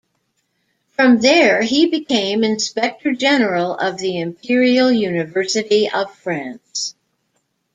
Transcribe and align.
From 0.93 1.19
there 1.19 1.61
he 1.61 1.85
became 1.85 2.43
inspector 2.43 3.13
general 3.13 3.77
of 3.77 3.99
the 3.99 4.19
Imperial 4.19 4.89
University 4.91 5.91
of 5.91 6.11
France. 6.15 6.95